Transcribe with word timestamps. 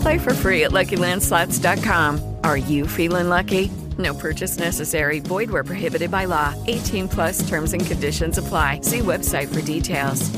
Play 0.00 0.18
for 0.18 0.34
free 0.34 0.64
at 0.64 0.70
LuckyLandSlots.com. 0.70 2.36
Are 2.44 2.56
you 2.56 2.86
feeling 2.86 3.28
lucky? 3.28 3.70
No 3.98 4.14
purchase 4.14 4.58
necessary. 4.58 5.20
Void 5.20 5.50
where 5.50 5.64
prohibited 5.64 6.10
by 6.10 6.26
law. 6.26 6.54
18 6.66 7.08
plus 7.08 7.48
terms 7.48 7.72
and 7.72 7.84
conditions 7.84 8.38
apply. 8.38 8.80
See 8.82 9.00
website 9.00 9.52
for 9.52 9.60
details. 9.60 10.30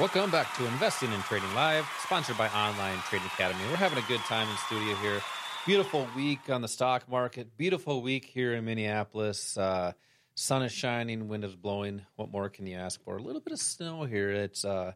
Welcome 0.00 0.32
back 0.32 0.52
to 0.56 0.66
Investing 0.66 1.12
and 1.12 1.22
Trading 1.22 1.54
Live, 1.54 1.86
sponsored 2.02 2.36
by 2.36 2.48
Online 2.48 2.98
Trading 3.08 3.28
Academy. 3.28 3.60
We're 3.70 3.76
having 3.76 3.98
a 3.98 4.06
good 4.08 4.20
time 4.20 4.48
in 4.48 4.56
studio 4.56 4.96
here. 4.96 5.20
Beautiful 5.64 6.08
week 6.16 6.50
on 6.50 6.60
the 6.60 6.66
stock 6.66 7.08
market. 7.08 7.56
Beautiful 7.56 8.02
week 8.02 8.24
here 8.24 8.54
in 8.54 8.64
Minneapolis. 8.64 9.56
Uh, 9.56 9.92
sun 10.34 10.62
is 10.62 10.72
shining, 10.72 11.28
wind 11.28 11.44
is 11.44 11.56
blowing. 11.56 12.02
What 12.16 12.30
more 12.30 12.48
can 12.48 12.66
you 12.66 12.76
ask 12.76 13.02
for? 13.02 13.16
A 13.16 13.22
little 13.22 13.40
bit 13.40 13.52
of 13.52 13.58
snow 13.58 14.04
here. 14.04 14.30
It's 14.30 14.64
uh, 14.64 14.92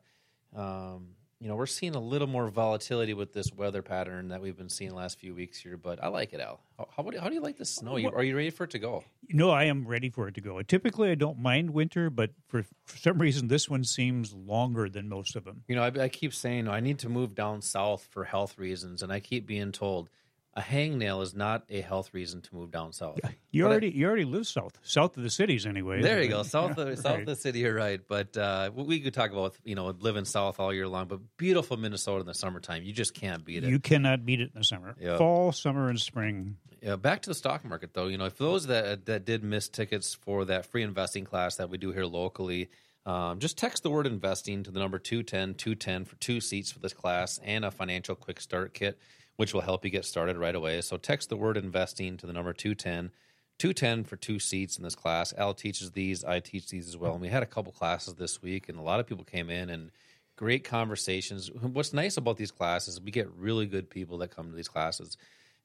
um, 0.55 1.09
you 1.41 1.49
know, 1.49 1.57
we're 1.57 1.67
seeing 1.67 1.95
a 1.95 2.01
little 2.01 2.29
more 2.29 2.49
volatility 2.49 3.13
with 3.13 3.35
this 3.35 3.53
weather 3.53 3.83
pattern 3.83 4.29
that 4.29 4.41
we've 4.41 4.57
been 4.57 4.71
seeing 4.71 4.91
the 4.91 4.97
last 4.97 5.19
few 5.19 5.35
weeks 5.35 5.59
here. 5.59 5.77
But 5.77 6.03
I 6.03 6.09
like 6.09 6.33
it, 6.33 6.41
Al. 6.41 6.61
How, 6.79 6.89
how, 6.97 7.11
how 7.21 7.29
do 7.29 7.35
you 7.35 7.43
like 7.43 7.59
the 7.59 7.65
snow? 7.67 7.97
You, 7.97 8.11
are 8.11 8.25
you 8.25 8.35
ready 8.35 8.49
for 8.49 8.65
it 8.65 8.71
to 8.71 8.79
go? 8.79 9.05
No, 9.29 9.51
I 9.51 9.65
am 9.65 9.87
ready 9.87 10.09
for 10.09 10.29
it 10.29 10.35
to 10.37 10.41
go. 10.41 10.63
Typically, 10.63 11.11
I 11.11 11.15
don't 11.15 11.39
mind 11.39 11.71
winter, 11.71 12.09
but 12.09 12.31
for, 12.49 12.65
for 12.87 12.97
some 12.97 13.19
reason, 13.19 13.49
this 13.49 13.69
one 13.69 13.85
seems 13.85 14.33
longer 14.33 14.89
than 14.89 15.11
most 15.11 15.37
of 15.37 15.45
them. 15.45 15.63
You 15.69 15.77
know, 15.77 15.83
I, 15.83 16.05
I 16.05 16.09
keep 16.09 16.33
saying 16.33 16.69
I 16.69 16.81
need 16.81 16.99
to 17.01 17.11
move 17.11 17.35
down 17.35 17.61
south 17.61 18.09
for 18.11 18.25
health 18.25 18.57
reasons, 18.57 19.03
and 19.03 19.13
I 19.13 19.21
keep 19.21 19.47
being 19.47 19.73
told– 19.73 20.09
a 20.57 20.63
hangnail 20.63 21.23
is 21.23 21.35
not 21.35 21.65
a 21.69 21.83
health 21.83 22.15
reason 22.15 22.41
to 22.41 22.55
move 22.55 22.71
down 22.71 22.93
south. 22.93 23.21
You 23.51 23.65
but 23.65 23.71
already 23.71 23.89
I, 23.89 23.91
you 23.91 24.07
already 24.07 24.25
live 24.25 24.47
south, 24.47 24.79
south 24.83 25.17
of 25.19 25.23
the 25.23 25.31
cities 25.31 25.67
anyway. 25.67 26.01
There 26.01 26.23
you 26.23 26.29
go, 26.29 26.43
south 26.45 26.79
of, 26.79 26.99
south 26.99 27.21
of 27.21 27.27
the 27.27 27.37
city. 27.37 27.61
You're 27.61 27.75
right, 27.75 28.01
but 28.07 28.37
uh, 28.37 28.71
we 28.75 29.01
could 29.01 29.13
talk 29.13 29.31
about 29.33 29.55
you 29.65 29.75
know 29.75 29.95
living 29.99 30.25
south 30.25 30.59
all 30.59 30.73
year 30.73 30.89
long, 30.89 31.09
but 31.09 31.21
beautiful 31.37 31.77
Minnesota 31.77 32.21
in 32.21 32.27
the 32.27 32.35
summertime, 32.35 32.83
you 32.83 32.93
just 32.93 33.15
can't 33.15 33.45
beat 33.45 33.65
it. 33.65 33.71
You 33.71 33.79
cannot 33.79 34.25
beat 34.25 34.41
it 34.41 34.51
in 34.55 34.61
the 34.61 34.65
summer, 34.65 34.97
fall, 35.19 35.53
summer, 35.53 35.91
and 35.91 36.01
spring. 36.01 36.57
Yeah, 36.81 36.97
back 36.97 37.23
to 37.23 37.31
the 37.31 37.35
stock 37.35 37.65
market 37.65 37.93
though. 37.93 38.07
You 38.07 38.17
know, 38.17 38.31
for 38.31 38.45
those 38.45 38.67
that 38.67 39.07
that 39.07 39.27
did 39.27 39.45
miss 39.45 39.69
tickets 39.69 40.15
for 40.15 40.47
that 40.47 40.67
free 40.67 40.83
investing 40.83 41.25
class 41.25 41.57
that 41.57 41.69
we 41.69 41.79
do 41.79 41.93
here 41.93 42.07
locally. 42.07 42.71
Um, 43.05 43.39
just 43.39 43.57
text 43.57 43.85
the 43.85 43.91
word 43.91 44.09
investing 44.09 44.65
to 44.65 44.73
the 44.73 44.81
number 44.81 44.99
210 44.99 45.55
210 45.55 46.07
for 46.07 46.17
two 46.17 46.41
seats 46.41 46.73
for 46.73 46.81
this 46.81 46.93
class 46.93 47.39
and 47.45 47.65
a 47.65 47.71
financial 47.71 48.17
quick 48.17 48.41
start 48.41 48.75
kit 48.75 48.99
which 49.37 49.55
will 49.55 49.61
help 49.61 49.85
you 49.85 49.91
get 49.91 50.05
started 50.05 50.37
right 50.37 50.55
away. 50.55 50.81
So 50.81 50.97
text 50.97 51.29
the 51.29 51.37
word 51.37 51.57
investing 51.57 52.17
to 52.19 52.27
the 52.27 52.33
number 52.33 52.53
210. 52.53 53.11
210 53.59 54.05
for 54.05 54.17
two 54.17 54.39
seats 54.39 54.77
in 54.77 54.85
this 54.85 54.95
class. 54.95 55.33
Al 55.39 55.55
teaches 55.55 55.93
these, 55.93 56.25
I 56.25 56.41
teach 56.41 56.69
these 56.69 56.89
as 56.89 56.97
well. 56.97 57.13
And 57.13 57.23
we 57.23 57.29
had 57.29 57.43
a 57.43 57.47
couple 57.47 57.73
classes 57.73 58.15
this 58.15 58.43
week, 58.43 58.69
and 58.69 58.79
a 58.79 58.83
lot 58.83 59.01
of 59.01 59.07
people 59.07 59.25
came 59.25 59.49
in 59.49 59.71
and 59.71 59.91
great 60.37 60.65
conversations. 60.65 61.51
What's 61.51 61.95
nice 61.95 62.19
about 62.19 62.37
these 62.37 62.51
classes, 62.51 63.01
we 63.01 63.11
get 63.11 63.31
really 63.37 63.67
good 63.67 63.89
people 63.89 64.19
that 64.19 64.29
come 64.29 64.51
to 64.51 64.57
these 64.57 64.69
classes. 64.69 65.17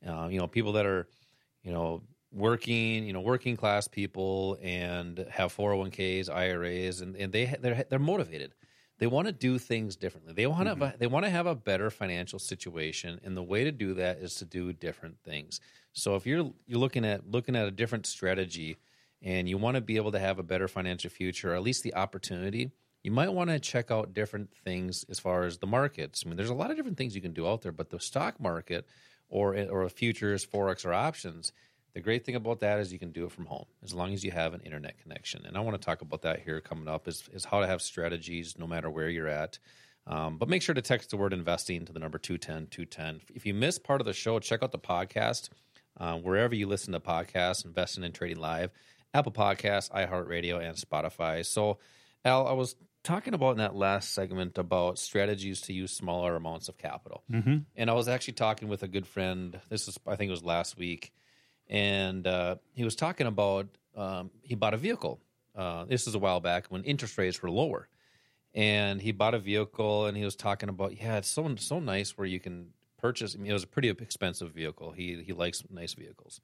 Uh, 0.08 0.28
you 0.31 0.40
know, 0.40 0.48
people 0.48 0.72
that 0.74 0.86
are, 0.86 1.08
you 1.64 1.72
know, 1.72 2.02
working, 2.31 3.06
you 3.06 3.14
know, 3.14 3.20
working 3.20 3.58
class 3.58 3.88
people 3.88 4.58
and 4.62 5.26
have 5.30 5.56
401ks, 5.56 6.30
IRAs, 6.30 7.02
and, 7.02 7.16
and 7.18 7.31
they 7.31 7.54
they're, 7.62 7.86
they're 7.90 8.00
motivated. 8.00 8.54
They 9.01 9.07
want 9.07 9.25
to 9.25 9.34
do 9.34 9.57
things 9.57 9.95
differently. 9.95 10.34
They 10.34 10.45
want 10.45 10.69
mm-hmm. 10.69 10.79
to 10.79 10.94
they 11.00 11.07
want 11.07 11.25
to 11.25 11.31
have 11.31 11.47
a 11.47 11.56
better 11.56 11.89
financial 11.89 12.38
situation, 12.38 13.19
and 13.23 13.35
the 13.35 13.41
way 13.41 13.63
to 13.63 13.72
do 13.72 13.95
that 13.95 14.19
is 14.19 14.35
to 14.35 14.45
do 14.45 14.73
different 14.73 15.17
things. 15.25 15.59
So 15.91 16.13
if 16.13 16.28
you're 16.28 16.53
you're 16.67 16.79
looking 16.79 17.03
at 17.03 17.28
looking 17.28 17.56
at 17.56 17.66
a 17.66 17.72
different 17.72 18.06
strategy, 18.06 18.78
and 19.23 19.50
you 19.50 19.57
want 19.57 19.73
to 19.73 19.81
be 19.81 19.95
able 19.95 20.12
to 20.12 20.19
have 20.19 20.38
a 20.38 20.44
better 20.44 20.67
financial 20.67 21.09
future, 21.09 21.51
or 21.51 21.56
at 21.56 21.63
least 21.63 21.81
the 21.81 21.95
opportunity, 21.95 22.69
you 23.01 23.09
might 23.09 23.34
want 23.34 23.50
to 23.50 23.59
check 23.59 23.89
out 23.89 24.13
different 24.13 24.53
things 24.63 25.03
as 25.09 25.19
far 25.19 25.45
as 25.45 25.57
the 25.57 25.66
markets. 25.66 26.22
I 26.23 26.29
mean, 26.29 26.38
there's 26.38 26.51
a 26.51 26.53
lot 26.53 26.69
of 26.69 26.78
different 26.78 26.97
things 27.00 27.16
you 27.16 27.23
can 27.23 27.33
do 27.33 27.47
out 27.47 27.63
there, 27.63 27.72
but 27.72 27.89
the 27.89 28.00
stock 28.00 28.39
market 28.39 28.85
or 29.29 29.57
or 29.57 29.89
futures, 29.89 30.45
forex, 30.45 30.85
or 30.85 30.94
options 30.94 31.51
the 31.94 32.02
great 32.02 32.25
thing 32.25 32.35
about 32.35 32.62
that 32.62 32.79
is 32.79 32.94
you 32.94 33.00
can 33.00 33.12
do 33.12 33.25
it 33.25 33.31
from 33.31 33.46
home 33.46 33.66
as 33.84 33.94
long 33.94 34.13
as 34.13 34.24
you 34.24 34.31
have 34.31 34.53
an 34.53 34.62
internet 34.62 34.97
connection. 35.02 35.46
And 35.46 35.57
I 35.57 35.59
want 35.59 35.79
to 35.79 35.85
talk 35.85 36.02
about 36.02 36.22
that 36.22 36.40
here 36.40 36.62
coming 36.62 36.88
up 36.88 37.07
is, 37.07 37.28
is 37.34 37.46
how 37.46 37.59
to 37.59 37.68
have 37.68 37.81
strategies 37.81 38.57
no 38.57 38.68
matter 38.68 38.90
where 38.90 39.09
you're 39.09 39.28
at. 39.28 39.59
Um, 40.07 40.38
but 40.38 40.50
make 40.50 40.62
sure 40.62 40.74
to 40.74 40.81
text 40.81 41.12
the 41.12 41.18
word 41.18 41.34
investing 41.34 41.85
to 41.85 41.94
the 41.94 42.00
number 42.00 42.18
210 42.18 42.68
210. 42.68 43.35
If 43.35 43.46
you 43.46 43.53
missed 43.53 43.84
part 43.84 44.01
of 44.01 44.06
the 44.06 44.13
show, 44.13 44.40
check 44.40 44.63
out 44.63 44.72
the 44.72 44.80
podcast 44.80 45.50
uh, 46.00 46.16
wherever 46.18 46.56
you 46.56 46.68
listen 46.68 46.94
to 46.94 47.00
podcasts, 47.00 47.66
Investing 47.66 48.03
and 48.03 48.13
Trading 48.13 48.40
Live, 48.40 48.72
Apple 49.13 49.31
Podcasts, 49.31 49.91
iHeartRadio, 49.91 50.59
and 50.59 50.75
Spotify. 50.75 51.46
So, 51.46 51.78
Al, 52.24 52.47
I 52.47 52.53
was 52.53 52.75
talking 53.03 53.34
about 53.34 53.51
in 53.51 53.57
that 53.57 53.75
last 53.75 54.13
segment 54.13 54.57
about 54.57 54.97
strategies 54.97 55.62
to 55.62 55.74
use 55.74 55.91
smaller 55.91 56.35
amounts 56.35 56.69
of 56.69 56.78
capital. 56.78 57.24
Mm-hmm. 57.31 57.57
And 57.75 57.90
I 57.90 57.94
was 57.94 58.07
actually 58.07 58.35
talking 58.35 58.68
with 58.68 58.84
a 58.84 58.88
good 58.88 59.07
friend. 59.07 59.59
This 59.69 59.88
is, 59.88 60.00
I 60.07 60.16
think 60.16 60.30
it 60.30 60.31
was 60.31 60.44
last 60.44 60.78
week 60.78 61.12
and 61.72 62.28
uh, 62.28 62.58
he 62.74 62.84
was 62.84 62.96
talking 62.96 63.26
about 63.26 63.68
um, 63.96 64.30
he 64.44 64.56
bought 64.56 64.74
a 64.74 64.78
vehicle. 64.78 65.20
Uh, 65.56 65.86
this 65.86 66.06
is 66.06 66.14
a 66.14 66.20
while 66.20 66.40
back 66.40 66.68
when 66.68 66.84
interest 66.84 67.18
rates 67.18 67.42
were 67.42 67.50
lower, 67.50 67.88
and 68.54 69.02
he 69.02 69.12
bought 69.12 69.34
a 69.34 69.40
vehicle, 69.40 70.06
and 70.06 70.16
he 70.16 70.24
was 70.24 70.36
talking 70.36 70.70
about 70.70 70.96
yeah, 71.02 71.18
it's 71.18 71.30
so 71.30 71.56
so 71.56 71.80
nice 71.80 72.18
where 72.18 72.28
you 72.28 72.40
can 72.40 72.68
purchase. 72.98 73.36
I 73.36 73.42
mean, 73.42 73.50
it 73.50 73.54
was 73.54 73.64
a 73.64 73.68
pretty 73.68 73.90
expensive 73.90 74.52
vehicle. 74.52 74.92
He 74.92 75.24
he 75.26 75.34
likes 75.34 75.64
nice 75.70 75.94
vehicles, 75.94 76.42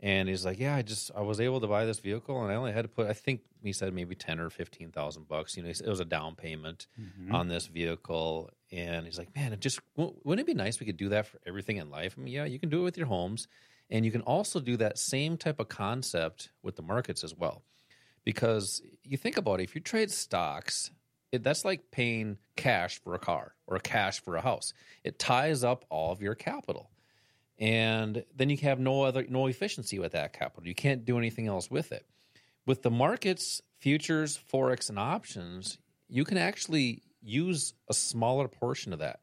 and 0.00 0.28
he's 0.28 0.44
like, 0.44 0.60
yeah, 0.60 0.76
I 0.76 0.82
just 0.82 1.10
I 1.16 1.22
was 1.22 1.40
able 1.40 1.60
to 1.60 1.66
buy 1.66 1.86
this 1.86 1.98
vehicle, 1.98 2.42
and 2.42 2.52
I 2.52 2.56
only 2.56 2.72
had 2.72 2.82
to 2.82 2.88
put 2.88 3.06
I 3.06 3.14
think 3.14 3.40
he 3.62 3.72
said 3.72 3.94
maybe 3.94 4.14
ten 4.14 4.38
or 4.38 4.50
fifteen 4.50 4.90
thousand 4.90 5.28
bucks. 5.28 5.56
You 5.56 5.62
know, 5.62 5.70
it 5.70 5.86
was 5.86 6.00
a 6.00 6.06
down 6.06 6.34
payment 6.34 6.86
mm-hmm. 7.00 7.34
on 7.34 7.48
this 7.48 7.68
vehicle, 7.68 8.50
and 8.70 9.06
he's 9.06 9.18
like, 9.18 9.34
man, 9.34 9.54
it 9.54 9.60
just 9.60 9.80
wouldn't 9.96 10.40
it 10.40 10.46
be 10.46 10.54
nice 10.54 10.78
we 10.78 10.86
could 10.86 10.98
do 10.98 11.08
that 11.10 11.26
for 11.26 11.38
everything 11.46 11.78
in 11.78 11.90
life? 11.90 12.16
I 12.18 12.20
mean, 12.20 12.34
yeah, 12.34 12.44
you 12.44 12.58
can 12.58 12.68
do 12.68 12.80
it 12.80 12.84
with 12.84 12.98
your 12.98 13.06
homes 13.06 13.48
and 13.92 14.06
you 14.06 14.10
can 14.10 14.22
also 14.22 14.58
do 14.58 14.78
that 14.78 14.98
same 14.98 15.36
type 15.36 15.60
of 15.60 15.68
concept 15.68 16.48
with 16.62 16.76
the 16.76 16.82
markets 16.82 17.22
as 17.22 17.34
well. 17.36 17.62
Because 18.24 18.80
you 19.04 19.18
think 19.18 19.36
about 19.36 19.60
it, 19.60 19.64
if 19.64 19.74
you 19.74 19.82
trade 19.82 20.10
stocks, 20.10 20.90
it, 21.30 21.42
that's 21.42 21.64
like 21.64 21.90
paying 21.90 22.38
cash 22.56 22.98
for 23.02 23.14
a 23.14 23.18
car 23.18 23.54
or 23.66 23.78
cash 23.78 24.20
for 24.22 24.36
a 24.36 24.40
house. 24.40 24.72
It 25.04 25.18
ties 25.18 25.62
up 25.62 25.84
all 25.90 26.10
of 26.10 26.22
your 26.22 26.34
capital. 26.34 26.90
And 27.58 28.24
then 28.34 28.48
you 28.48 28.56
have 28.58 28.80
no 28.80 29.02
other 29.02 29.26
no 29.28 29.46
efficiency 29.46 29.98
with 29.98 30.12
that 30.12 30.32
capital. 30.32 30.66
You 30.66 30.74
can't 30.74 31.04
do 31.04 31.18
anything 31.18 31.46
else 31.46 31.70
with 31.70 31.92
it. 31.92 32.06
With 32.64 32.82
the 32.82 32.90
markets, 32.90 33.60
futures, 33.78 34.40
forex 34.50 34.88
and 34.88 34.98
options, 34.98 35.76
you 36.08 36.24
can 36.24 36.38
actually 36.38 37.02
use 37.20 37.74
a 37.90 37.94
smaller 37.94 38.48
portion 38.48 38.94
of 38.94 39.00
that 39.00 39.20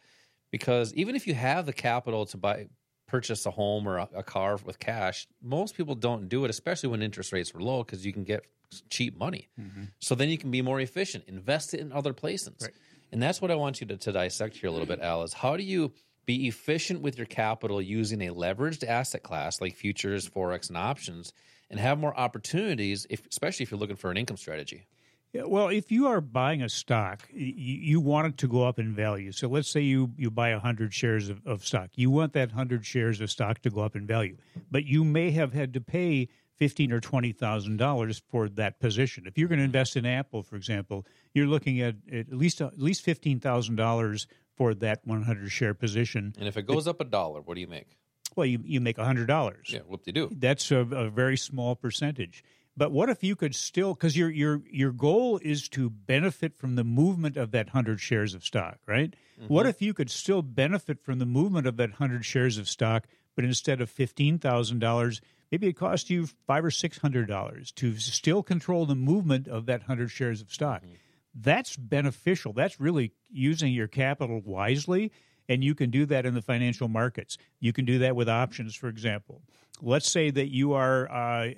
because 0.52 0.94
even 0.94 1.16
if 1.16 1.26
you 1.26 1.34
have 1.34 1.66
the 1.66 1.74
capital 1.74 2.28
to 2.28 2.38
buy 2.38 2.68
purchase 3.10 3.46
a 3.46 3.52
home 3.52 3.88
or 3.88 3.98
a, 3.98 4.10
a 4.16 4.24
car 4.24 4.58
with 4.64 4.80
cash, 4.80 5.28
most 5.42 5.76
people 5.76 5.96
don't 5.96 6.30
do 6.30 6.46
it, 6.46 6.50
especially 6.50 6.90
when 6.90 7.02
interest 7.02 7.34
rates 7.34 7.54
were 7.54 7.62
low, 7.62 7.84
because 7.84 8.06
you 8.06 8.14
can 8.14 8.24
get 8.24 8.46
cheap 8.90 9.18
money. 9.18 9.50
Mm-hmm. 9.60 9.86
So 10.00 10.16
then 10.16 10.30
you 10.30 10.38
can 10.38 10.52
be 10.52 10.62
more 10.62 10.80
efficient, 10.80 11.26
invest 11.28 11.74
it 11.74 11.80
in 11.80 11.92
other 11.92 12.14
places. 12.14 12.54
Right. 12.62 12.72
And 13.12 13.22
that's 13.22 13.42
what 13.42 13.52
I 13.52 13.56
want 13.56 13.82
you 13.82 13.88
to, 13.88 13.98
to 13.98 14.12
dissect 14.12 14.58
here 14.58 14.70
a 14.70 14.72
little 14.72 14.88
bit, 14.88 15.02
Al, 15.02 15.24
is 15.24 15.34
how 15.34 15.58
do 15.58 15.64
you 15.64 15.92
be 16.26 16.48
efficient 16.48 17.02
with 17.02 17.18
your 17.18 17.26
capital 17.26 17.82
using 17.82 18.22
a 18.22 18.34
leveraged 18.34 18.88
asset 18.88 19.24
class 19.24 19.60
like 19.60 19.76
futures, 19.76 20.30
forex, 20.30 20.70
and 20.70 20.78
options, 20.78 21.34
and 21.72 21.80
have 21.80 21.98
more 21.98 22.16
opportunities, 22.16 23.08
if, 23.10 23.26
especially 23.28 23.64
if 23.64 23.72
you're 23.72 23.80
looking 23.80 23.96
for 23.96 24.12
an 24.12 24.18
income 24.18 24.38
strategy? 24.38 24.86
Yeah, 25.34 25.44
well, 25.46 25.68
if 25.68 25.92
you 25.92 26.08
are 26.08 26.22
buying 26.22 26.64
a 26.64 26.70
stock, 26.70 27.28
you, 27.32 27.46
you 27.54 28.00
want 28.00 28.28
it 28.28 28.38
to 28.40 28.48
go 28.48 28.64
up 28.64 28.80
in 28.80 28.96
value. 28.96 29.32
So 29.32 29.48
let's 29.48 29.70
say 29.70 29.82
you, 29.82 30.12
you 30.18 30.32
buy 30.32 30.52
100 30.54 30.92
shares 30.94 31.30
of, 31.30 31.46
of 31.46 31.64
stock. 31.66 31.92
You 31.96 32.10
want 32.10 32.34
that 32.34 32.50
100 32.50 32.84
shares 32.84 33.22
of 33.22 33.30
stock 33.30 33.60
to 33.62 33.70
go 33.70 33.82
up 33.82 33.96
in 33.96 34.08
value. 34.08 34.38
But 34.72 34.86
you 34.86 35.04
may 35.04 35.30
have 35.32 35.54
had 35.54 35.74
to 35.74 35.82
pay 35.82 36.30
fifteen 36.60 36.92
or 36.92 37.00
twenty 37.00 37.32
thousand 37.32 37.78
dollars 37.78 38.22
for 38.30 38.50
that 38.50 38.80
position. 38.80 39.26
If 39.26 39.38
you're 39.38 39.48
going 39.48 39.60
to 39.60 39.66
invest 39.66 39.96
in 39.96 40.06
Apple, 40.06 40.44
for 40.44 40.58
example, 40.58 41.06
you're 41.34 41.48
looking 41.48 41.80
at 41.80 41.96
at 42.12 42.34
least 42.34 42.62
uh, 42.62 42.68
at 42.68 42.80
least 42.80 43.02
fifteen 43.02 43.40
thousand 43.40 43.78
dollars 43.78 44.28
for 44.58 44.74
that 44.76 45.00
100 45.06 45.50
share 45.50 45.74
position. 45.74 46.34
And 46.38 46.46
if 46.46 46.58
it 46.58 46.64
goes 46.64 46.86
up 46.86 47.00
a 47.00 47.06
dollar, 47.06 47.40
what 47.40 47.56
do 47.56 47.62
you 47.62 47.68
make? 47.68 47.98
Well, 48.36 48.46
you 48.46 48.60
you 48.64 48.82
make 48.82 48.98
hundred 48.98 49.28
dollars. 49.28 49.70
Yeah, 49.70 49.80
whoop 49.88 50.04
de 50.04 50.12
doo. 50.12 50.30
That's 50.32 50.70
a, 50.72 50.80
a 50.80 51.10
very 51.10 51.38
small 51.38 51.76
percentage. 51.76 52.44
But 52.80 52.94
what 52.94 53.10
if 53.10 53.26
you 53.26 53.36
could 53.36 53.56
still 53.56 53.94
because 53.94 54.16
your 54.16 54.30
your 54.30 54.62
your 54.72 54.94
goal 54.94 55.38
is 55.44 55.68
to 55.70 55.90
benefit 55.90 56.56
from 56.58 56.76
the 56.76 56.86
movement 56.86 57.36
of 57.36 57.52
that 57.52 57.68
hundred 57.70 58.00
shares 58.00 58.34
of 58.34 58.46
stock, 58.46 58.78
right? 58.88 59.14
What 59.50 59.64
mm-hmm. 59.64 59.70
if 59.70 59.82
you 59.82 59.94
could 59.94 60.10
still 60.10 60.42
benefit 60.42 61.04
from 61.04 61.20
the 61.20 61.26
movement 61.26 61.68
of 61.68 61.76
that 61.76 61.92
hundred 61.92 62.24
shares 62.24 62.58
of 62.58 62.70
stock, 62.70 63.06
but 63.36 63.44
instead 63.44 63.82
of 63.82 63.90
fifteen 63.90 64.40
thousand 64.40 64.80
dollars, 64.80 65.20
maybe 65.52 65.68
it 65.68 65.74
cost 65.74 66.10
you 66.10 66.28
five 66.48 66.64
or 66.64 66.72
six 66.72 67.00
hundred 67.00 67.28
dollars 67.28 67.74
to 67.74 67.98
still 67.98 68.42
control 68.44 68.86
the 68.86 68.96
movement 68.96 69.50
of 69.50 69.66
that 69.66 69.84
hundred 69.84 70.10
shares 70.10 70.40
of 70.40 70.50
stock. 70.50 70.82
Mm-hmm. 70.82 70.94
That's 71.36 71.76
beneficial. 71.76 72.54
That's 72.54 72.80
really 72.80 73.12
using 73.30 73.74
your 73.74 73.90
capital 73.90 74.42
wisely 74.46 75.12
and 75.50 75.64
you 75.64 75.76
can 75.76 75.90
do 75.90 76.06
that 76.06 76.26
in 76.26 76.36
the 76.36 76.42
financial 76.42 76.88
markets. 76.88 77.38
You 77.60 77.74
can 77.74 77.84
do 77.84 78.00
that 78.00 78.16
with 78.16 78.30
options, 78.30 78.76
for 78.76 78.88
example. 78.88 79.42
Let's 79.82 80.10
say 80.10 80.30
that 80.30 80.54
you 80.54 80.74
are 80.74 81.10
uh, 81.12 81.54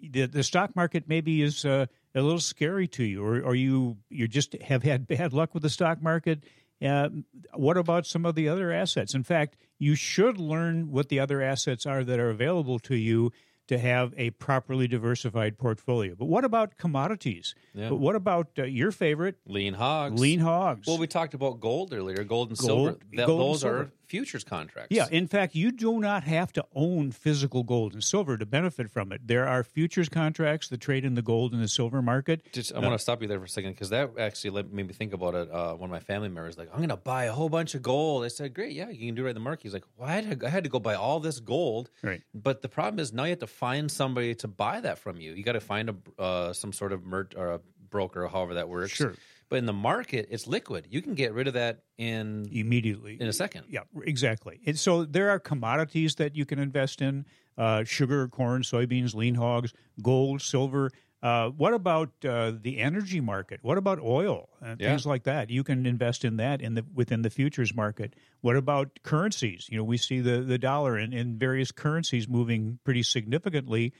the, 0.00 0.26
the 0.26 0.42
stock 0.42 0.74
market 0.74 1.04
maybe 1.06 1.42
is 1.42 1.64
uh, 1.64 1.86
a 2.14 2.22
little 2.22 2.40
scary 2.40 2.88
to 2.88 3.04
you, 3.04 3.24
or, 3.24 3.42
or 3.42 3.54
you 3.54 3.98
you 4.08 4.26
just 4.26 4.54
have 4.62 4.82
had 4.82 5.06
bad 5.06 5.32
luck 5.32 5.52
with 5.52 5.62
the 5.62 5.70
stock 5.70 6.02
market. 6.02 6.44
Uh, 6.84 7.08
what 7.54 7.76
about 7.76 8.06
some 8.06 8.24
of 8.26 8.34
the 8.34 8.48
other 8.48 8.70
assets? 8.70 9.14
In 9.14 9.22
fact, 9.22 9.56
you 9.78 9.94
should 9.94 10.38
learn 10.38 10.90
what 10.90 11.08
the 11.08 11.18
other 11.18 11.42
assets 11.42 11.86
are 11.86 12.04
that 12.04 12.18
are 12.18 12.30
available 12.30 12.78
to 12.80 12.94
you 12.94 13.32
to 13.68 13.78
have 13.78 14.14
a 14.16 14.30
properly 14.30 14.86
diversified 14.86 15.58
portfolio. 15.58 16.14
But 16.16 16.26
what 16.26 16.44
about 16.44 16.76
commodities? 16.78 17.54
Yeah. 17.74 17.88
But 17.88 17.96
what 17.96 18.14
about 18.14 18.48
uh, 18.58 18.64
your 18.64 18.92
favorite 18.92 19.36
Lean 19.46 19.74
hogs. 19.74 20.20
lean 20.20 20.40
hogs? 20.40 20.86
Well, 20.86 20.98
we 20.98 21.06
talked 21.06 21.34
about 21.34 21.60
gold 21.60 21.92
earlier, 21.92 22.22
gold 22.24 22.50
and 22.50 22.58
Gold- 22.58 22.66
silver. 22.68 22.98
That, 23.14 23.26
gold 23.26 23.40
and 23.40 23.50
those 23.54 23.60
silver. 23.60 23.76
are 23.78 23.92
futures 24.06 24.44
contracts. 24.44 24.94
Yeah, 24.94 25.06
in 25.10 25.26
fact, 25.26 25.54
you 25.54 25.72
do 25.72 26.00
not 26.00 26.24
have 26.24 26.52
to 26.54 26.64
own 26.74 27.12
physical 27.12 27.62
gold 27.62 27.92
and 27.92 28.02
silver 28.02 28.36
to 28.36 28.46
benefit 28.46 28.90
from 28.90 29.12
it. 29.12 29.26
There 29.26 29.46
are 29.46 29.62
futures 29.62 30.08
contracts 30.08 30.68
that 30.68 30.80
trade 30.80 31.04
in 31.04 31.14
the 31.14 31.22
gold 31.22 31.52
and 31.52 31.62
the 31.62 31.68
silver 31.68 32.02
market. 32.02 32.50
Just, 32.52 32.72
I 32.74 32.78
want 32.78 32.92
to 32.92 32.98
stop 32.98 33.22
you 33.22 33.28
there 33.28 33.38
for 33.38 33.44
a 33.44 33.48
second 33.48 33.72
because 33.72 33.90
that 33.90 34.10
actually 34.18 34.50
let, 34.50 34.72
made 34.72 34.86
me 34.86 34.92
think 34.92 35.12
about 35.12 35.34
it. 35.34 35.50
Uh, 35.50 35.74
one 35.74 35.90
of 35.90 35.92
my 35.92 36.00
family 36.00 36.28
members 36.28 36.56
like, 36.56 36.68
I'm 36.70 36.78
going 36.78 36.88
to 36.88 36.96
buy 36.96 37.24
a 37.24 37.32
whole 37.32 37.48
bunch 37.48 37.74
of 37.74 37.82
gold. 37.82 38.24
I 38.24 38.28
said, 38.28 38.54
Great, 38.54 38.72
yeah, 38.72 38.88
you 38.88 39.06
can 39.06 39.14
do 39.14 39.22
it 39.22 39.24
right 39.26 39.30
in 39.30 39.34
the 39.34 39.40
market. 39.40 39.64
He's 39.64 39.74
like, 39.74 39.84
Well, 39.96 40.08
I 40.08 40.12
had, 40.12 40.40
to, 40.40 40.46
I 40.46 40.50
had 40.50 40.64
to 40.64 40.70
go 40.70 40.78
buy 40.78 40.94
all 40.94 41.20
this 41.20 41.40
gold. 41.40 41.90
Right. 42.02 42.22
But 42.34 42.62
the 42.62 42.68
problem 42.68 43.00
is 43.00 43.12
now 43.12 43.24
you 43.24 43.30
have 43.30 43.40
to 43.40 43.46
find 43.46 43.90
somebody 43.90 44.34
to 44.36 44.48
buy 44.48 44.80
that 44.80 44.98
from 44.98 45.20
you. 45.20 45.32
You 45.32 45.42
got 45.42 45.52
to 45.52 45.60
find 45.60 45.90
a 45.90 46.20
uh, 46.20 46.52
some 46.52 46.72
sort 46.72 46.92
of 46.92 47.04
mer- 47.04 47.28
or 47.36 47.54
a 47.54 47.60
broker, 47.88 48.24
or 48.24 48.28
however 48.28 48.54
that 48.54 48.68
works. 48.68 48.92
Sure. 48.92 49.14
But 49.48 49.56
in 49.56 49.66
the 49.66 49.72
market, 49.72 50.26
it's 50.30 50.46
liquid. 50.46 50.86
You 50.90 51.00
can 51.02 51.14
get 51.14 51.32
rid 51.32 51.46
of 51.46 51.54
that 51.54 51.82
in 51.98 52.48
Immediately. 52.50 53.16
in 53.20 53.28
a 53.28 53.32
second. 53.32 53.66
Yeah, 53.68 53.80
exactly. 54.04 54.60
And 54.66 54.78
so 54.78 55.04
there 55.04 55.30
are 55.30 55.38
commodities 55.38 56.16
that 56.16 56.34
you 56.34 56.44
can 56.44 56.58
invest 56.58 57.00
in 57.00 57.26
uh, 57.56 57.84
sugar, 57.84 58.26
corn, 58.28 58.62
soybeans, 58.62 59.14
lean 59.14 59.36
hogs, 59.36 59.72
gold, 60.02 60.42
silver. 60.42 60.90
Uh, 61.22 61.48
what 61.50 61.72
about 61.72 62.10
uh, 62.28 62.52
the 62.60 62.78
energy 62.78 63.20
market? 63.20 63.60
What 63.62 63.78
about 63.78 63.98
oil 64.00 64.48
and 64.60 64.80
Yeah. 64.80 64.88
things 64.88 65.06
like 65.06 65.22
that? 65.24 65.48
You 65.48 65.64
can 65.64 65.86
invest 65.86 66.24
in 66.24 66.36
that 66.36 66.60
in 66.60 66.74
the 66.74 66.84
within 66.94 67.22
the 67.22 67.30
futures 67.30 67.74
market. 67.74 68.14
What 68.42 68.56
about 68.56 68.98
currencies? 69.02 69.66
You 69.70 69.78
know, 69.78 69.84
we 69.84 69.96
see 69.96 70.20
the, 70.20 70.42
the 70.42 70.58
dollar 70.58 70.96
and, 70.96 71.14
and 71.14 71.38
various 71.40 71.72
currencies 71.72 72.28
moving 72.28 72.78
pretty 72.84 73.02
significantly. 73.02 73.92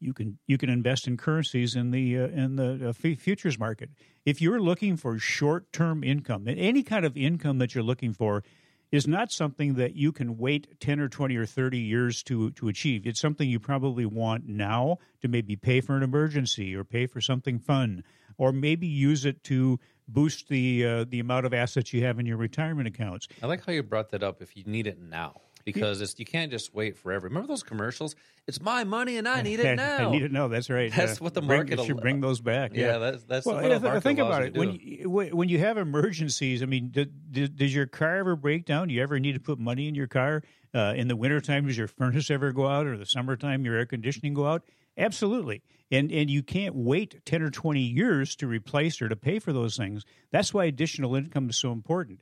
You 0.00 0.12
can 0.12 0.38
you 0.46 0.58
can 0.58 0.68
invest 0.68 1.06
in 1.06 1.16
currencies 1.16 1.74
in 1.74 1.90
the 1.90 2.18
uh, 2.18 2.26
in 2.28 2.56
the 2.56 2.90
uh, 2.90 2.92
futures 2.92 3.58
market. 3.58 3.90
If 4.24 4.40
you're 4.40 4.60
looking 4.60 4.96
for 4.96 5.18
short 5.18 5.72
term 5.72 6.04
income, 6.04 6.44
any 6.48 6.82
kind 6.82 7.04
of 7.04 7.16
income 7.16 7.58
that 7.58 7.74
you're 7.74 7.84
looking 7.84 8.12
for, 8.12 8.42
is 8.94 9.08
not 9.08 9.32
something 9.32 9.74
that 9.74 9.96
you 9.96 10.12
can 10.12 10.38
wait 10.38 10.80
10 10.80 11.00
or 11.00 11.08
20 11.08 11.36
or 11.36 11.46
30 11.46 11.78
years 11.78 12.22
to, 12.22 12.52
to 12.52 12.68
achieve. 12.68 13.06
It's 13.06 13.20
something 13.20 13.48
you 13.48 13.58
probably 13.58 14.06
want 14.06 14.46
now 14.46 14.98
to 15.20 15.26
maybe 15.26 15.56
pay 15.56 15.80
for 15.80 15.96
an 15.96 16.04
emergency 16.04 16.76
or 16.76 16.84
pay 16.84 17.06
for 17.06 17.20
something 17.20 17.58
fun 17.58 18.04
or 18.38 18.52
maybe 18.52 18.86
use 18.86 19.24
it 19.24 19.42
to 19.44 19.80
boost 20.06 20.48
the 20.48 20.86
uh, 20.86 21.04
the 21.08 21.18
amount 21.18 21.46
of 21.46 21.52
assets 21.54 21.92
you 21.92 22.04
have 22.04 22.18
in 22.18 22.26
your 22.26 22.36
retirement 22.36 22.86
accounts. 22.86 23.26
I 23.42 23.46
like 23.46 23.64
how 23.66 23.72
you 23.72 23.82
brought 23.82 24.10
that 24.10 24.22
up. 24.22 24.40
If 24.40 24.56
you 24.56 24.64
need 24.64 24.86
it 24.86 25.00
now, 25.00 25.40
because 25.64 26.00
it's, 26.00 26.18
you 26.18 26.24
can't 26.24 26.50
just 26.50 26.74
wait 26.74 26.96
forever. 26.96 27.26
Remember 27.26 27.48
those 27.48 27.62
commercials? 27.62 28.14
It's 28.46 28.60
my 28.60 28.84
money 28.84 29.16
and 29.16 29.26
I 29.26 29.42
need 29.48 29.60
it 29.60 29.76
now. 29.76 30.08
I 30.08 30.10
need 30.10 30.22
it 30.22 30.32
now. 30.32 30.48
That's 30.48 30.68
right. 30.70 30.92
Uh, 30.92 30.96
That's 30.96 31.20
what 31.20 31.34
the 31.34 31.40
bring- 31.40 31.68
market 31.68 31.84
should 31.84 32.00
bring 32.00 32.20
those 32.20 32.40
back. 32.40 32.72
Yeah, 32.74 32.98
that's- 32.98 33.24
that's 33.24 33.46
well. 33.46 33.60
what 33.62 33.82
the 33.82 34.00
think 34.00 34.18
about 34.18 34.42
it. 34.42 34.54
When 34.56 34.78
you, 34.80 35.08
when 35.08 35.48
you 35.48 35.58
have 35.58 35.78
emergencies, 35.78 36.62
I 36.62 36.66
mean, 36.66 36.90
did, 36.90 37.32
did, 37.32 37.56
does 37.56 37.74
your 37.74 37.86
car 37.86 38.16
ever 38.18 38.36
break 38.36 38.66
down? 38.66 38.88
Do 38.88 38.94
you 38.94 39.02
ever 39.02 39.18
need 39.18 39.32
to 39.32 39.40
put 39.40 39.58
money 39.58 39.88
in 39.88 39.94
your 39.94 40.08
car? 40.08 40.42
Uh, 40.74 40.92
in 40.96 41.06
the 41.06 41.14
wintertime, 41.14 41.66
does 41.66 41.78
your 41.78 41.86
furnace 41.86 42.30
ever 42.32 42.50
go 42.50 42.66
out, 42.66 42.84
or 42.84 42.96
the 42.96 43.06
summertime, 43.06 43.64
your 43.64 43.76
air 43.76 43.86
conditioning 43.86 44.34
go 44.34 44.46
out? 44.46 44.64
Absolutely. 44.98 45.62
And 45.90 46.10
and 46.10 46.30
you 46.30 46.42
can't 46.42 46.74
wait 46.74 47.24
ten 47.24 47.42
or 47.42 47.50
twenty 47.50 47.82
years 47.82 48.34
to 48.36 48.46
replace 48.46 49.00
or 49.02 49.08
to 49.08 49.16
pay 49.16 49.38
for 49.38 49.52
those 49.52 49.76
things. 49.76 50.04
That's 50.30 50.52
why 50.52 50.64
additional 50.64 51.14
income 51.14 51.50
is 51.50 51.56
so 51.56 51.72
important 51.72 52.20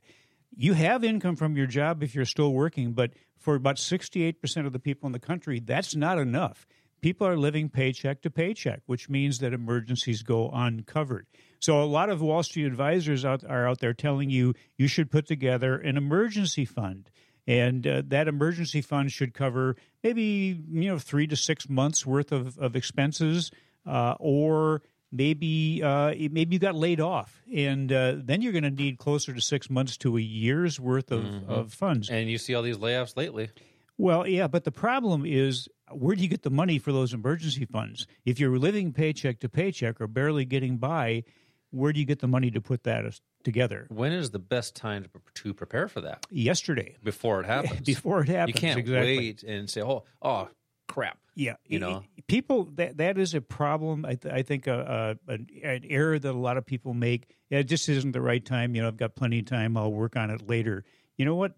you 0.55 0.73
have 0.73 1.03
income 1.03 1.35
from 1.35 1.55
your 1.55 1.67
job 1.67 2.03
if 2.03 2.15
you're 2.15 2.25
still 2.25 2.53
working, 2.53 2.93
but 2.93 3.11
for 3.37 3.55
about 3.55 3.75
68% 3.75 4.65
of 4.65 4.73
the 4.73 4.79
people 4.79 5.07
in 5.07 5.13
the 5.13 5.19
country, 5.19 5.59
that's 5.59 5.95
not 5.95 6.17
enough. 6.17 6.65
People 7.01 7.27
are 7.27 7.35
living 7.35 7.67
paycheck 7.67 8.21
to 8.21 8.29
paycheck, 8.29 8.81
which 8.85 9.09
means 9.09 9.39
that 9.39 9.53
emergencies 9.53 10.23
go 10.23 10.49
uncovered. 10.53 11.27
So 11.59 11.81
a 11.81 11.85
lot 11.85 12.09
of 12.09 12.21
Wall 12.21 12.43
Street 12.43 12.65
advisors 12.65 13.25
out, 13.25 13.43
are 13.43 13.67
out 13.67 13.79
there 13.79 13.93
telling 13.93 14.29
you 14.29 14.53
you 14.77 14.87
should 14.87 15.11
put 15.11 15.27
together 15.27 15.75
an 15.75 15.97
emergency 15.97 16.63
fund. 16.63 17.09
And 17.45 17.85
uh, 17.85 18.03
that 18.07 18.29
emergency 18.29 18.81
fund 18.81 19.11
should 19.11 19.33
cover 19.33 19.75
maybe 20.01 20.61
you 20.71 20.89
know 20.89 20.97
three 20.97 21.27
to 21.27 21.35
six 21.35 21.67
months 21.67 22.05
worth 22.05 22.31
of, 22.31 22.57
of 22.57 22.77
expenses, 22.77 23.51
uh, 23.85 24.15
or 24.17 24.81
maybe 25.13 25.81
uh, 25.83 26.13
maybe 26.31 26.55
you 26.55 26.59
got 26.59 26.75
laid 26.75 26.99
off, 26.99 27.41
and 27.53 27.91
uh, 27.93 28.15
then 28.17 28.41
you're 28.41 28.51
going 28.51 28.63
to 28.63 28.71
need 28.71 28.97
closer 28.97 29.33
to 29.33 29.39
six 29.39 29.69
months 29.69 29.95
to 29.97 30.17
a 30.17 30.21
year's 30.21 30.79
worth 30.79 31.11
of, 31.11 31.25
of 31.47 31.73
funds. 31.73 32.09
And 32.09 32.29
you 32.29 32.37
see 32.37 32.55
all 32.55 32.63
these 32.63 32.77
layoffs 32.77 33.15
lately. 33.15 33.51
Well, 33.97 34.27
yeah, 34.27 34.47
but 34.47 34.63
the 34.63 34.71
problem 34.71 35.23
is 35.25 35.69
where 35.91 36.15
do 36.15 36.23
you 36.23 36.27
get 36.27 36.41
the 36.41 36.49
money 36.49 36.79
for 36.79 36.91
those 36.91 37.13
emergency 37.13 37.65
funds? 37.65 38.07
If 38.25 38.39
you're 38.39 38.57
living 38.57 38.91
paycheck 38.91 39.39
to 39.41 39.49
paycheck 39.49 40.01
or 40.01 40.07
barely 40.07 40.45
getting 40.45 40.77
by, 40.77 41.23
where 41.69 41.93
do 41.93 41.99
you 41.99 42.05
get 42.05 42.19
the 42.19 42.27
money 42.27 42.49
to 42.51 42.59
put 42.59 42.83
that 42.83 43.05
together? 43.43 43.85
When 43.89 44.11
is 44.11 44.31
the 44.31 44.39
best 44.39 44.75
time 44.75 45.03
to, 45.03 45.09
to 45.43 45.53
prepare 45.53 45.87
for 45.87 46.01
that? 46.01 46.25
Yesterday, 46.31 46.95
Before 47.03 47.39
it 47.39 47.45
happens. 47.45 47.81
before 47.85 48.21
it 48.21 48.29
happens, 48.29 48.55
You 48.55 48.59
can't 48.61 48.79
exactly. 48.79 49.17
wait 49.17 49.43
and 49.43 49.69
say, 49.69 49.81
"Oh, 49.81 50.03
oh, 50.21 50.49
crap." 50.93 51.17
Yeah, 51.35 51.55
You 51.67 51.79
know? 51.79 52.03
people 52.27 52.65
that 52.75 52.97
that 52.97 53.17
is 53.17 53.33
a 53.33 53.41
problem. 53.41 54.05
I, 54.05 54.13
th- 54.15 54.31
I 54.33 54.43
think 54.43 54.67
a, 54.67 55.17
a, 55.27 55.33
an, 55.33 55.47
an 55.63 55.81
error 55.89 56.19
that 56.19 56.29
a 56.29 56.37
lot 56.37 56.57
of 56.57 56.65
people 56.65 56.93
make. 56.93 57.27
Yeah, 57.49 57.59
it 57.59 57.63
just 57.63 57.89
isn't 57.89 58.11
the 58.11 58.21
right 58.21 58.43
time. 58.45 58.75
You 58.75 58.83
know, 58.83 58.87
I've 58.87 58.97
got 58.97 59.15
plenty 59.15 59.39
of 59.39 59.45
time. 59.45 59.75
I'll 59.75 59.91
work 59.91 60.15
on 60.15 60.29
it 60.29 60.47
later. 60.47 60.83
You 61.17 61.25
know 61.25 61.35
what? 61.35 61.53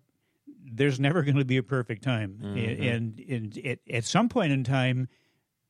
There's 0.63 0.97
never 0.99 1.23
going 1.27 1.35
to 1.37 1.45
be 1.45 1.57
a 1.57 1.63
perfect 1.63 2.03
time, 2.03 2.39
Mm-hmm. 2.41 2.83
And, 2.83 3.19
and 3.19 3.57
at, 3.65 3.79
at 3.91 4.03
some 4.05 4.29
point 4.29 4.51
in 4.53 4.63
time, 4.63 5.09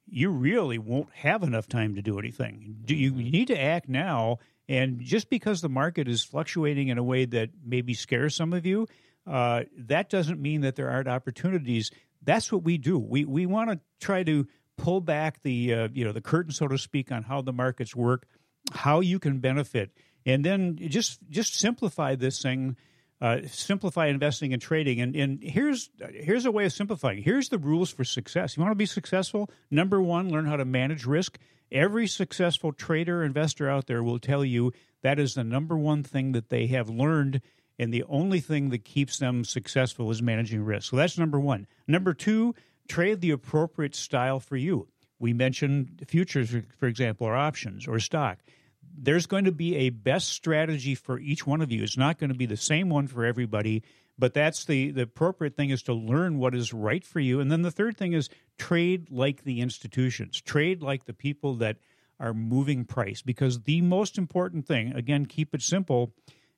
you 0.08 0.30
really 0.30 0.78
won't 0.78 1.10
have 1.16 1.42
enough 1.42 1.68
time 1.68 1.96
to 1.96 2.02
do 2.04 2.20
anything. 2.20 2.78
Do 2.86 2.94
you, 2.96 3.10
Mm-hmm. 3.12 3.20
you 3.22 3.32
need 3.32 3.48
to 3.48 3.60
act 3.60 3.90
now? 3.90 4.38
And 4.70 5.00
just 5.02 5.30
because 5.32 5.62
the 5.62 5.70
market 5.70 6.08
is 6.08 6.24
fluctuating 6.24 6.90
in 6.90 6.98
a 7.00 7.04
way 7.04 7.26
that 7.26 7.50
maybe 7.66 7.94
scares 7.96 8.36
some 8.36 8.54
of 8.54 8.66
you, 8.68 8.88
uh, 9.28 9.64
that 9.78 10.10
doesn't 10.12 10.40
mean 10.40 10.62
that 10.62 10.76
there 10.76 10.90
aren't 10.92 11.08
opportunities. 11.08 11.90
That's 12.26 12.52
what 12.52 12.64
we 12.64 12.78
do. 12.78 12.98
We 12.98 13.26
we 13.26 13.46
want 13.46 13.70
to 13.70 13.80
try 14.00 14.24
to 14.24 14.48
pull 14.78 15.02
back 15.02 15.42
the 15.44 15.74
uh, 15.74 15.88
you 15.94 16.04
know 16.04 16.12
the 16.12 16.22
curtain, 16.22 16.52
so 16.52 16.68
to 16.68 16.78
speak, 16.78 17.12
on 17.12 17.24
how 17.24 17.42
the 17.42 17.54
markets 17.54 17.96
work, 17.96 18.28
how 18.74 19.00
you 19.00 19.20
can 19.20 19.40
benefit, 19.40 19.92
and 20.26 20.44
then 20.44 20.78
just 20.78 21.20
just 21.30 21.56
simplify 21.56 22.16
this 22.16 22.42
thing. 22.42 22.76
Uh, 23.22 23.40
simplify 23.48 24.08
investing 24.08 24.52
and 24.52 24.62
trading, 24.62 25.00
and, 25.00 25.16
and 25.16 25.42
here's 25.42 25.90
here's 26.12 26.46
a 26.46 26.52
way 26.52 26.66
of 26.66 26.74
simplifying. 26.74 27.24
Here's 27.24 27.48
the 27.48 27.58
rules 27.58 27.90
for 27.90 28.04
success. 28.04 28.58
You 28.58 28.62
want 28.62 28.72
to 28.72 28.76
be 28.76 28.86
successful? 28.86 29.50
Number 29.72 30.02
one, 30.02 30.30
learn 30.30 30.46
how 30.46 30.58
to 30.58 30.66
manage 30.66 31.06
risk. 31.06 31.40
Every 31.72 32.08
successful 32.08 32.74
trader, 32.74 33.24
investor 33.24 33.70
out 33.70 33.88
there 33.88 34.04
will 34.04 34.20
tell 34.20 34.44
you 34.44 34.74
that 35.02 35.18
is 35.18 35.34
the 35.34 35.46
number 35.46 35.78
one 35.78 36.04
thing 36.04 36.34
that 36.34 36.50
they 36.50 36.68
have 36.68 36.90
learned 36.90 37.42
and 37.78 37.94
the 37.94 38.04
only 38.10 38.40
thing 38.40 38.70
that 38.70 38.86
keeps 38.86 39.20
them 39.20 39.44
successful 39.44 40.10
is 40.12 40.22
managing 40.22 40.64
risk. 40.64 40.90
So 40.90 40.96
that's 40.96 41.18
number 41.18 41.40
one. 41.40 41.68
Number 41.88 42.14
two, 42.14 42.56
trade 42.88 43.22
the 43.22 43.32
appropriate 43.32 43.96
style 43.96 44.40
for 44.40 44.56
you. 44.56 44.88
We 45.20 45.34
mentioned 45.34 46.04
futures, 46.08 46.54
for 46.78 46.88
example, 46.88 47.28
or 47.28 47.36
options 47.36 47.88
or 47.88 48.00
stock. 48.00 48.40
there's 48.98 49.26
going 49.26 49.46
to 49.46 49.52
be 49.52 49.76
a 49.76 49.90
best 49.90 50.30
strategy 50.30 50.96
for 50.96 51.20
each 51.20 51.46
one 51.46 51.62
of 51.62 51.72
you. 51.72 51.84
It's 51.84 51.98
not 51.98 52.18
going 52.18 52.30
to 52.30 52.38
be 52.38 52.46
the 52.46 52.58
same 52.58 52.90
one 52.90 53.08
for 53.08 53.26
everybody, 53.26 53.84
but 54.18 54.34
that's 54.34 54.66
the, 54.66 54.92
the 54.92 55.04
appropriate 55.04 55.56
thing 55.56 55.70
is 55.70 55.84
to 55.84 55.94
learn 55.94 56.40
what 56.40 56.56
is 56.56 56.74
right 56.74 57.04
for 57.04 57.20
you. 57.20 57.40
And 57.40 57.52
then 57.52 57.62
the 57.62 57.72
third 57.72 57.98
thing 57.98 58.14
is 58.14 58.30
trade 58.58 59.12
like 59.12 59.44
the 59.44 59.62
institutions, 59.62 60.42
trade 60.42 60.82
like 60.82 61.06
the 61.06 61.14
people 61.14 61.56
that 61.56 61.78
are 62.20 62.34
moving 62.34 62.86
price. 62.86 63.22
Because 63.22 63.62
the 63.62 63.82
most 63.82 64.18
important 64.18 64.66
thing, 64.66 64.94
again, 64.94 65.26
keep 65.26 65.54
it 65.54 65.62
simple, 65.62 66.14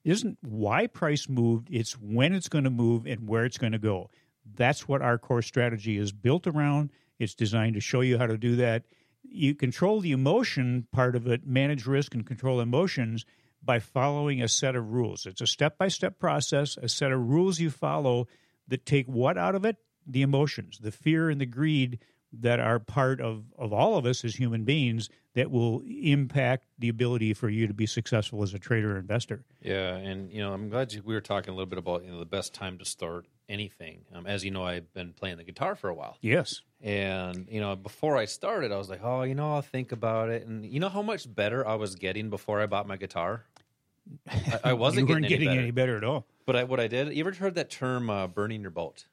isn't 0.08 0.38
why 0.42 0.88
price 0.88 1.28
moved, 1.28 1.68
it's 1.70 1.94
when 1.94 2.34
it's 2.34 2.48
going 2.48 2.64
to 2.64 2.70
move 2.70 3.06
and 3.06 3.28
where 3.28 3.44
it's 3.44 3.58
going 3.58 3.74
to 3.74 3.80
go. 3.80 4.10
That's 4.56 4.88
what 4.88 5.02
our 5.02 5.18
core 5.18 5.42
strategy 5.42 5.98
is 5.98 6.14
built 6.14 6.48
around. 6.48 6.92
It's 7.20 7.36
designed 7.36 7.74
to 7.74 7.82
show 7.82 8.00
you 8.00 8.18
how 8.18 8.28
to 8.28 8.38
do 8.38 8.56
that. 8.56 8.86
You 9.24 9.54
control 9.54 10.00
the 10.00 10.14
emotion 10.14 10.88
part 10.94 11.18
of 11.18 11.28
it, 11.28 11.46
manage 11.46 11.86
risk 11.86 12.14
and 12.14 12.26
control 12.26 12.62
emotions 12.62 13.26
by 13.62 13.80
following 13.80 14.42
a 14.42 14.48
set 14.48 14.78
of 14.78 14.94
rules. 14.94 15.26
It's 15.26 15.42
a 15.42 15.48
step 15.48 15.78
by 15.78 15.90
step 15.90 16.20
process, 16.20 16.78
a 16.78 16.88
set 16.88 17.12
of 17.12 17.28
rules 17.28 17.60
you 17.60 17.70
follow 17.70 18.28
that 18.70 18.86
take 18.86 19.08
what 19.08 19.38
out 19.38 19.56
of 19.56 19.66
it? 19.66 19.76
The 20.06 20.22
emotions, 20.22 20.80
the 20.82 20.92
fear 20.92 21.30
and 21.30 21.42
the 21.42 21.46
greed 21.46 22.00
that 22.34 22.60
are 22.60 22.80
part 22.80 23.22
of, 23.22 23.44
of 23.58 23.72
all 23.74 23.98
of 23.98 24.06
us 24.06 24.24
as 24.26 24.36
human 24.36 24.64
beings 24.64 25.10
that 25.34 25.50
will 25.50 25.82
impact 25.88 26.66
the 26.78 26.90
ability 26.90 27.34
for 27.34 27.48
you 27.50 27.68
to 27.68 27.74
be 27.74 27.86
successful 27.86 28.44
as 28.44 28.54
a 28.54 28.60
trader 28.60 28.96
or 28.96 29.00
investor. 29.00 29.44
Yeah, 29.62 29.96
and 29.96 30.32
you 30.32 30.40
know, 30.40 30.54
I'm 30.54 30.70
glad 30.70 30.92
you, 30.94 31.02
we 31.06 31.14
were 31.14 31.22
talking 31.22 31.54
a 31.54 31.56
little 31.56 31.70
bit 31.70 31.80
about 31.80 32.04
you 32.04 32.12
know 32.12 32.20
the 32.20 32.26
best 32.26 32.54
time 32.54 32.78
to 32.80 32.86
start 32.86 33.28
anything. 33.48 34.02
Um, 34.14 34.26
as 34.28 34.44
you 34.44 34.52
know, 34.52 34.64
I've 34.66 34.92
been 34.94 35.14
playing 35.14 35.38
the 35.38 35.44
guitar 35.46 35.76
for 35.76 35.90
a 35.90 35.94
while, 35.94 36.18
Yes. 36.22 36.62
and 36.82 37.48
you 37.50 37.62
know, 37.62 37.76
before 37.76 38.18
I 38.18 38.26
started, 38.26 38.72
I 38.72 38.78
was 38.78 38.90
like, 38.90 39.02
oh, 39.04 39.24
you 39.24 39.36
know, 39.36 39.54
I'll 39.54 39.62
think 39.62 39.92
about 39.94 40.30
it, 40.30 40.46
and 40.46 40.66
you 40.66 40.80
know 40.80 40.90
how 40.90 41.02
much 41.02 41.34
better 41.34 41.66
I 41.68 41.76
was 41.76 41.96
getting 41.96 42.30
before 42.30 42.60
I 42.62 42.66
bought 42.66 42.88
my 42.88 42.98
guitar. 42.98 43.46
I, 44.30 44.60
I 44.66 44.74
wasn't 44.74 45.08
you 45.08 45.14
weren't 45.14 45.24
getting, 45.28 45.46
getting 45.46 45.50
any, 45.50 45.58
any 45.64 45.72
better. 45.72 45.94
better 45.94 45.98
at 45.98 46.04
all. 46.04 46.26
But 46.46 46.56
I, 46.56 46.64
what 46.64 46.80
I 46.80 46.88
did, 46.88 47.14
you 47.14 47.22
ever 47.26 47.34
heard 47.34 47.56
that 47.56 47.70
term 47.70 48.10
uh, 48.10 48.28
"burning 48.28 48.62
your 48.62 48.72
boat"? 48.72 49.06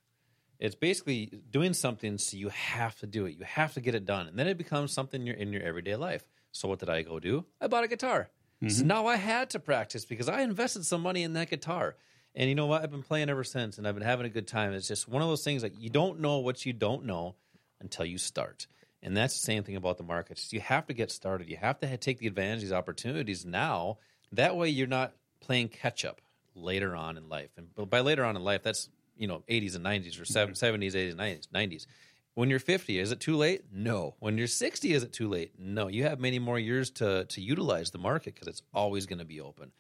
It's 0.64 0.75
basically 0.75 1.26
doing 1.50 1.75
something 1.75 2.16
so 2.16 2.38
you 2.38 2.49
have 2.49 2.99
to 3.00 3.06
do 3.06 3.26
it. 3.26 3.37
You 3.37 3.44
have 3.44 3.75
to 3.75 3.83
get 3.83 3.94
it 3.94 4.06
done, 4.06 4.28
and 4.28 4.38
then 4.38 4.47
it 4.47 4.56
becomes 4.56 4.92
something 4.92 5.26
you're 5.26 5.37
in 5.37 5.52
your 5.52 5.62
everyday 5.62 5.94
life. 5.94 6.25
So 6.52 6.68
what 6.68 6.78
did 6.78 6.88
I 6.88 7.02
go 7.02 7.21
do? 7.21 7.44
I 7.61 7.66
bought 7.66 7.85
a 7.85 7.88
guitar. 7.88 8.30
So 8.62 8.66
mm-hmm. 8.68 8.87
now 8.87 9.06
I 9.06 9.16
had 9.16 9.50
to 9.50 9.59
practice 9.59 10.06
because 10.06 10.26
I 10.26 10.40
invested 10.40 10.87
some 10.87 11.02
money 11.02 11.23
in 11.23 11.35
that 11.35 11.50
guitar. 11.50 11.97
And 12.35 12.49
you 12.49 12.54
know 12.54 12.64
what? 12.64 12.83
I've 12.83 12.90
been 12.90 13.02
playing 13.02 13.28
ever 13.28 13.44
since, 13.44 13.76
and 13.76 13.87
I've 13.87 13.94
been 13.94 14.04
having 14.04 14.25
a 14.25 14.30
good 14.30 14.49
time. 14.49 14.73
It's 14.73 14.88
just 14.88 15.06
one 15.06 15.21
of 15.21 15.28
those 15.28 15.44
things 15.44 15.62
like 15.62 15.75
you 15.78 15.90
don't 15.90 16.21
know 16.21 16.38
what 16.38 16.64
you 16.64 16.73
don't 16.73 17.04
know 17.04 17.35
until 17.78 18.06
you 18.06 18.16
start. 18.16 18.66
And 19.02 19.14
that's 19.14 19.35
the 19.35 19.44
same 19.44 19.64
thing 19.64 19.76
about 19.76 19.99
the 19.99 20.02
markets. 20.02 20.50
You 20.50 20.61
have 20.61 20.87
to 20.87 20.94
get 20.94 21.11
started. 21.11 21.50
You 21.50 21.59
have 21.59 21.78
to 21.80 21.97
take 21.99 22.21
the 22.21 22.26
advantage 22.26 22.56
of 22.56 22.61
these 22.62 22.73
opportunities 22.73 23.44
now. 23.44 23.99
That 24.33 24.56
way, 24.56 24.71
you're 24.71 24.87
not 24.87 25.12
playing 25.40 25.68
catch 25.68 26.06
up 26.06 26.23
later 26.54 26.97
on 26.97 27.18
in 27.18 27.28
life. 27.28 27.50
And 27.59 27.90
by 27.90 28.00
later 28.00 28.25
on 28.25 28.35
in 28.35 28.42
life, 28.42 28.62
that's 28.62 28.88
you 29.16 29.26
know 29.26 29.42
80s 29.49 29.76
and 29.76 29.85
90s 29.85 30.21
or 30.21 30.25
70s, 30.25 30.92
80s, 30.92 31.14
90s, 31.14 31.49
90s. 31.49 31.87
When 32.35 32.50
you're 32.50 32.59
50, 32.59 32.99
is 32.99 33.12
it 33.12 33.21
too 33.21 33.37
late? 33.37 33.62
No. 33.73 34.16
When 34.18 34.37
you're 34.37 34.49
60, 34.49 34.92
is 34.92 35.04
it 35.04 35.12
too 35.12 35.28
late? 35.28 35.52
No. 35.56 35.87
You 35.87 36.02
have 36.02 36.18
many 36.18 36.38
more 36.38 36.59
years 36.59 36.90
to 36.92 37.25
to 37.25 37.40
utilize 37.40 37.90
the 37.90 37.99
market 37.99 38.35
because 38.35 38.49
it's 38.49 38.62
always 38.73 39.06
going 39.06 39.21
to 39.21 39.25
be 39.25 39.40
open. 39.40 39.73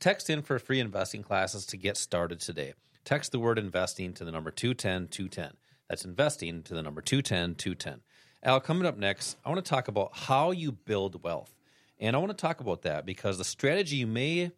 Text 0.00 0.28
in 0.28 0.42
for 0.42 0.58
free 0.58 0.80
investing 0.80 1.22
classes 1.22 1.66
to 1.66 1.76
get 1.76 1.96
started 1.96 2.40
today. 2.40 2.74
Text 3.04 3.32
the 3.32 3.38
word 3.38 3.58
investing 3.58 4.12
to 4.14 4.24
the 4.24 4.32
number 4.32 4.50
210 4.50 5.08
210. 5.08 5.56
That's 5.88 6.04
investing 6.04 6.62
to 6.64 6.74
the 6.74 6.82
number 6.82 7.00
210 7.00 7.54
210. 7.54 8.00
Al, 8.42 8.60
coming 8.60 8.86
up 8.86 8.98
next, 8.98 9.36
I 9.44 9.50
want 9.50 9.64
to 9.64 9.68
talk 9.68 9.88
about 9.88 10.10
how 10.14 10.50
you 10.50 10.72
build 10.72 11.22
wealth. 11.22 11.54
And 11.98 12.16
I 12.16 12.18
want 12.18 12.30
to 12.30 12.36
talk 12.36 12.60
about 12.60 12.82
that 12.82 13.06
because 13.06 13.38
the 13.38 13.44
strategy 13.44 14.04
may 14.04 14.52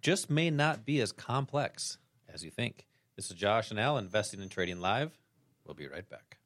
just 0.00 0.28
may 0.28 0.50
not 0.50 0.84
be 0.84 1.00
as 1.00 1.12
complex 1.12 1.98
as 2.32 2.44
you 2.44 2.50
think. 2.50 2.86
This 3.16 3.30
is 3.30 3.36
Josh 3.36 3.70
and 3.70 3.78
Al 3.78 3.96
investing 3.96 4.40
and 4.40 4.50
trading 4.50 4.80
live. 4.80 5.12
We'll 5.64 5.74
be 5.74 5.86
right 5.86 6.08
back. 6.08 6.38